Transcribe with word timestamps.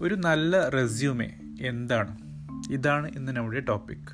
ഒരു 0.00 0.14
നല്ല 0.14 0.68
റെസ്യൂമേ 0.68 1.28
എന്താണ്? 1.60 2.12
ഇതാണ് 2.70 3.10
ഇന്ന് 3.16 3.32
നമ്മുടെ 3.32 3.60
ടോപ്പിക് 3.60 4.10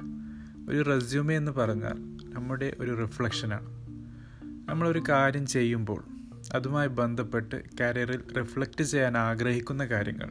ഒരു 0.68 0.82
റെസ്യൂമേ 0.82 1.36
എന്ന് 1.36 1.52
പറഞ്ഞാൽ 1.52 1.98
നമ്മുടെ 2.34 2.76
ഒരു 2.80 3.02
റിഫ്ലക്ഷനാണ് 3.02 3.68
നമ്മളൊരു 4.68 5.02
കാര്യം 5.08 5.46
ചെയ്യുമ്പോൾ 5.46 6.00
അതുമായി 6.54 6.88
ബന്ധപ്പെട്ട് 6.88 7.64
കരിയറിൽ 7.80 8.22
റിഫ്ലക്റ്റ് 8.36 8.84
ചെയ്യാൻ 8.84 9.18
ആഗ്രഹിക്കുന്ന 9.18 9.86
കാര്യങ്ങൾ 9.86 10.30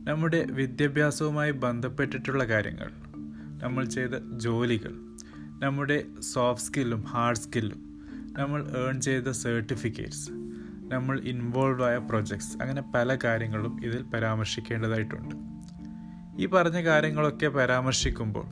നമ്മുടെ 0.00 0.46
വിദ്യാഭ്യാസവുമായി 0.52 1.50
ബന്ധപ്പെട്ടിട്ടുള്ള 1.50 2.44
കാര്യങ്ങൾ 2.44 2.90
നമ്മൾ 3.62 3.84
ചെയ്ത 3.84 4.10
ജോലികൾ 4.38 4.94
നമ്മുടെ 5.58 5.98
സോഫ്റ്റ് 6.34 6.66
സ്കില്ലും 6.66 7.04
ഹാർഡ് 7.08 7.38
സ്കില്ലും 7.38 7.80
നമ്മൾ 8.38 8.70
ഏൺ 8.76 9.00
ചെയ്ത 9.00 9.30
സർട്ടിഫിക്കറ്റ്സ് 9.30 10.30
നമ്മൾ 10.92 11.20
ഇൻവോൾവ് 11.20 11.82
ആയ 11.82 11.98
പ്രൊജക്ട്സ് 11.98 12.62
അങ്ങനെ 12.62 12.82
പല 12.94 13.18
കാര്യങ്ങളും 13.24 13.84
ഇതിൽ 13.84 14.02
പരാമർശിക്കേണ്ടതായിട്ടുണ്ട്. 14.02 15.34
ഈ 16.42 16.46
പറഞ്ഞ 16.46 16.84
കാര്യങ്ങളൊക്കെ 16.84 17.46
പരാമർശിക്കുമ്പോൾ 17.46 18.46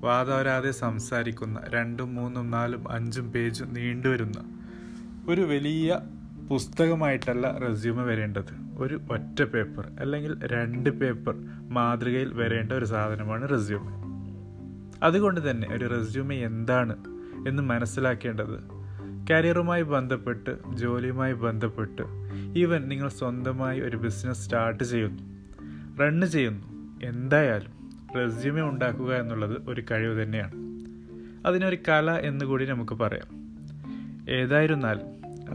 വാദോരാതെ 0.00 0.70
സംസാരിക്കുന്ന 0.70 1.60
രണ്ടും 1.68 2.14
മൂന്നും 2.14 2.50
നാലും 2.50 2.92
അഞ്ചും 2.92 3.32
പേജും 3.32 3.74
നീണ്ടുവരുന്ന 3.74 4.60
ഒരു 5.28 5.40
വലിയ 5.40 5.98
പുസ്തകമായിട്ടല്ല 6.50 7.58
റെസ്യൂമ് 7.58 8.00
വരേണ്ടത്. 8.00 8.52
ഒരു 8.76 9.00
ഒറ്റ 9.10 9.42
പേപ്പർ 9.42 9.92
അല്ലെങ്കിൽ 9.98 10.46
രണ്ട് 10.46 10.90
പേപ്പർ 10.90 11.34
മാതൃകയിൽ 11.68 12.32
വരേണ്ട 12.34 12.72
ഒരു 12.72 12.84
സാധനമാണ് 12.84 13.50
റെസ്യൂമ് 13.50 13.90
അതുകൊണ്ട് 15.02 15.50
തന്നെ 15.50 15.68
ഒരു 15.72 15.98
റെസ്യൂമ് 15.98 16.32
എന്താണ് 16.32 16.96
എന്ന് 17.48 17.62
മനസ്സിലാക്കേണ്ടത് 17.62 18.79
കരിയറുമായി 19.30 19.82
ബന്ധപ്പെട്ട് 19.82 20.58
ജോലിയുമായി 20.74 21.32
ബന്ധപ്പെട്ട് 21.32 22.02
ഈവൻ 22.56 22.88
നിങ്ങൾ 22.88 23.08
സ്വന്തമായി 23.08 23.80
ഒരു 23.80 23.96
ബിസിനസ് 23.96 24.44
സ്റ്റാർട്ട് 24.44 24.84
ചെയ്യുന്നു 24.84 25.22
റണ്ണ് 26.00 26.26
ചെയ്യുന്നു 26.26 26.66
എന്തായാലും 27.04 27.80
റെസ്യൂമെ 28.16 28.62
ഉണ്ടാക്കുക 28.62 29.14
എന്നുള്ളത് 29.14 29.70
ഒരു 29.70 29.82
കഴിവ് 29.90 30.22
തന്നെയാണ്. 30.22 30.52
അതിനൊരു 31.46 31.78
കല 31.88 32.10
എന്ന് 32.10 32.44
കൂടി 32.44 32.66
നമുക്ക് 32.66 32.92
പറയാം. 32.92 33.28
ഏതായിരുന്നാൽ 34.30 35.00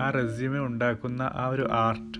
ആ 0.01 0.09
റെസ്യൂമെ 0.09 0.59
ഉണ്ടാക്കുന്ന 0.59 1.21
ആ 1.21 1.47
ഒരു 1.47 1.67
ആർട്ട് 1.71 2.17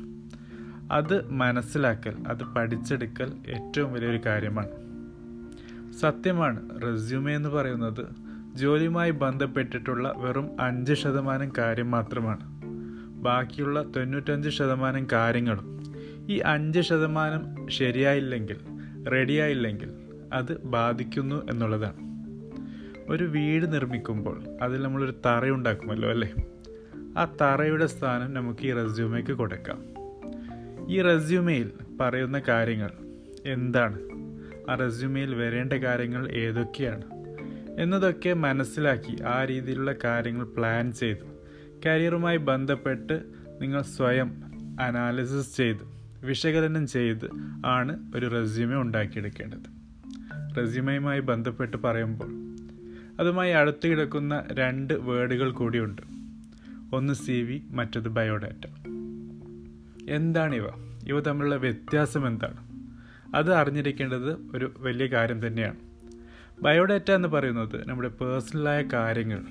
അത് 0.92 1.30
മനസ്സിലാക്കൽ 1.30 2.16
അത് 2.28 2.44
പഠിച്ചെടുക്കൽ 2.44 3.34
ഏറ്റവും 3.48 3.94
വലിയൊരു 3.94 4.20
കാര്യമാണ്. 4.26 4.70
സത്യമാണ് 6.00 6.82
റെസ്യൂമെ 6.82 7.36
എന്ന് 7.36 7.50
പറയുന്നത് 7.50 8.25
ജോലിയുമായി 8.56 9.12
ബന്ധപ്പെട്ടിട്ടുള്ള 9.12 10.14
വെറും 10.18 10.62
അഞ്ച് 10.62 10.94
ശതമാനം 10.94 11.52
കാര്യം 11.58 11.92
മാത്രമാണ്. 11.92 12.40
ബാക്കിയുള്ള 13.24 13.84
തൊണ്ണൂറ്റഞ്ച് 13.96 14.50
ശതമാനം 14.50 15.08
കാര്യങ്ങളും 15.12 15.84
ഈ 16.30 16.40
അഞ്ച് 16.40 16.80
ശതമാനം 16.80 17.72
ശരിയായില്ലെങ്കിൽ 17.72 18.58
റെഡിയായില്ലെങ്കിൽ 19.12 19.90
അത് 20.34 20.62
ബാധിക്കുന്നു 20.64 21.50
എന്നുള്ളതാണ്. 21.50 21.96
ഒരു 23.10 23.24
വീട് 23.24 23.74
നിർമ്മിക്കുമ്പോൾ 23.74 24.44
അതിൽ 24.62 24.84
നമ്മളൊരു 24.84 25.14
തറയുണ്ടാക്കുമല്ലോ 25.26 26.10
അല്ലേ? 26.10 26.34
ആ 27.18 27.28
തറയുടെ 27.42 27.86
സ്ഥാനം 27.86 28.34
നമുക്ക് 28.34 28.68
ഈ 28.68 28.74
റെസ്യൂമേക്ക് 28.74 29.32
കൊടുക്കാം. 29.32 29.82
ഈ 30.90 31.02
റെസ്യൂമയിൽ 31.02 31.72
പറയുന്ന 32.02 32.42
കാര്യങ്ങൾ 32.48 32.92
എന്താണ്? 33.46 34.00
ആ 34.70 34.76
റെസ്യൂമയിൽ 34.76 35.36
വരേണ്ട 35.36 35.74
കാര്യങ്ങൾ 35.74 36.32
ഏതൊക്കെയാണ്? 36.32 37.15
എന്നതൊക്കെ 37.80 38.34
മനസ്സിലാക്കി 38.34 39.24
ആ 39.24 39.46
രീതിയിലുള്ള 39.46 39.96
കാര്യങ്ങൾ 40.04 40.46
പ്ലാൻ 40.46 40.92
ചെയ്ത്. 40.92 41.36
കരിയറുമായി 41.86 42.38
ബന്ധപ്പെട്ട് 42.38 43.24
നിങ്ങൾ 43.62 43.82
സ്വയം 43.82 44.44
അനാലിസിസ് 44.82 45.58
ചെയ്ത് 45.58 45.96
വിശകലനം 46.26 46.88
ചെയ്ത് 46.88 47.30
ആണ് 47.66 48.12
ഒരു 48.16 48.26
റെസ്യൂമെ 48.26 48.76
ഉണ്ടാക്കിയെടുക്കേണ്ടത്. 48.76 49.76
റെസ്യൂമയുമായി 50.58 51.20
ബന്ധപ്പെട്ട് 51.20 51.78
പറയുമ്പോൾ 51.78 52.46
അതുമായി 53.20 53.52
അടുത്ത് 53.52 53.88
കിടക്കുന്ന 53.88 54.44
രണ്ട് 54.52 54.94
വേർഡുകൾ 54.94 55.52
കൂടിയുണ്ട് 55.52 56.02
ഒന്ന് 56.94 57.14
സി 57.14 57.32
വി 57.32 57.62
മറ്റത് 57.72 58.08
ബയോഡാറ്റ 58.08 58.68
എന്താണിവ? 60.10 60.66
ഇവ 61.08 61.20
തമ്മിലുള്ള 61.20 61.56
വ്യത്യാസം 61.56 62.28
എന്താണ്? 62.28 62.58
അത് 63.36 63.54
അറിഞ്ഞിരിക്കേണ്ടത് 63.54 64.34
ഒരു 64.56 64.72
വലിയ 64.78 65.06
കാര്യം 65.06 65.48
തന്നെയാണ്. 65.48 65.95
ബയോഡാറ്റ 66.62 67.12
എന്ന് 67.12 67.28
പറയുന്നത് 67.28 67.90
നമ്മുടെ 67.90 68.08
പേഴ്സണലായ 68.08 68.84
കാര്യങ്ങൾ 68.94 69.44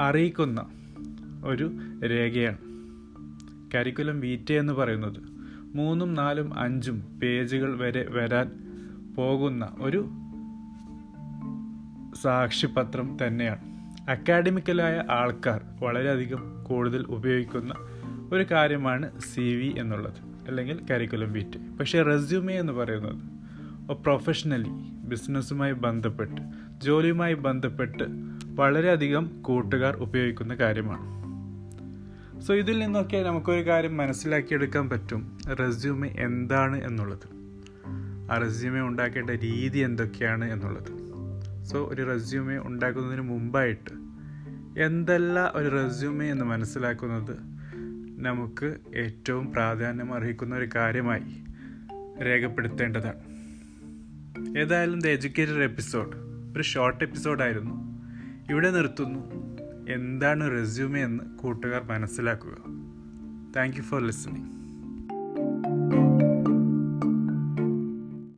അറിയിക്കുന്ന 0.00 0.66
ഒരു 1.44 1.72
രേഖയാണ്. 2.06 2.58
കരിക്കുലം 3.74 4.20
വീറ്റ 4.20 4.52
എന്ന് 4.52 4.72
പറയുന്നത് 4.72 5.20
മൂന്നും 5.74 6.14
നാലും 6.14 6.58
അഞ്ചും 6.58 7.00
പേജുകൾ 7.22 7.78
വരെ 7.78 8.06
വരാൻ 8.10 8.50
പോകുന്ന 9.16 9.68
ഒരു 9.80 10.10
സാക്ഷിപത്രം 12.22 13.18
തന്നെയാണ്. 13.26 13.70
അക്കാഡമിക്കലായ 14.10 15.04
ആൾക്കാർ 15.10 15.60
വളരെയധികം 15.80 16.64
കൂടുതൽ 16.64 17.04
ഉപയോഗിക്കുന്ന 17.08 17.74
ഒരു 18.32 18.46
കാര്യമാണ് 18.50 19.20
സി 19.20 19.40
വി 19.40 19.74
എന്നുള്ളത് 19.78 20.48
അല്ലെങ്കിൽ 20.48 20.78
കരിക്കുലം 20.90 21.32
വീറ്റ് 21.32 21.78
പക്ഷേ 21.78 22.02
റെസ്യൂമേ 22.02 22.54
എന്ന് 22.54 22.72
പറയുന്നത് 22.72 23.40
പ്രൊഫഷണലി 23.92 24.70
ബിസിനസ്സുമായി 25.10 25.72
ബന്ധപ്പെട്ട് 25.72 26.40
ജോലിയുമായി 26.82 27.34
ബന്ധപ്പെട്ട് 27.34 28.04
വളരെയധികം 28.44 29.30
കൂട്ടുകാർ 29.42 29.96
ഉപയോഗിക്കുന്ന 29.96 30.54
കാര്യമാണ്. 30.54 31.20
സോ 32.40 32.54
ഇതിൽ 32.54 32.78
നിന്നൊക്കെ 32.78 33.16
നമുക്കൊരു 33.16 33.66
കാര്യം 33.66 33.96
മനസ്സിലാക്കിയെടുക്കാൻ 33.96 34.88
പറ്റും. 34.88 35.38
റെസ്യൂമെ 35.60 36.08
എന്താണ് 36.08 36.84
എന്നുള്ളത്. 36.84 37.40
ആ 38.32 38.38
റെസ്യൂമെ 38.38 38.80
ഉണ്ടാക്കേണ്ട 38.80 39.30
രീതി 39.30 39.78
എന്തൊക്കെയാണ് 39.78 40.52
എന്നുള്ളത്. 40.52 40.92
സോ 41.64 41.86
ഒരു 41.86 42.06
റെസ്യൂമെ 42.06 42.58
ഉണ്ടാക്കുന്നതിന് 42.58 43.20
മുമ്പായിട്ട് 43.20 43.92
എന്തല്ല 44.80 45.52
ഒരു 45.54 45.68
റെസ്യൂമെ 45.68 46.26
എന്ന് 46.26 46.44
മനസ്സിലാക്കുന്നത് 46.44 47.36
നമുക്ക് 48.22 48.76
ഏറ്റവും 48.96 49.52
പ്രാധാന്യം 49.52 50.14
അർഹിക്കുന്ന 50.14 50.56
ഒരു 50.56 50.68
കാര്യമായി 50.74 51.22
രേഖപ്പെടുത്തേണ്ടതാണ്. 52.22 53.29
ഏതായാലും 54.58 54.98
ദ 54.98 55.06
എഡ്യൂക്കേറ്റഡ് 55.06 55.62
എപ്പിസോഡ് 55.62 56.16
ഒരു 56.56 56.62
ഷോർട്ട് 56.62 57.04
എപ്പിസോഡായിരുന്നു 57.04 58.02
ഇവിടെ 58.50 58.70
നിർത്തുന്നു. 58.70 59.32
എന്താണ് 59.92 60.50
റെസ്യൂമെ 60.50 61.00
എന്ന് 61.00 61.24
കൂട്ടുകാർ 61.38 61.82
മനസ്സിലാക്കുക. 61.82 62.56
Thank 63.56 63.76
you 63.76 63.82
for 63.82 64.02
listening 64.02 64.59